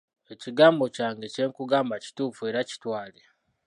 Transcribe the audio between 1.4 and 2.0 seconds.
nkugamba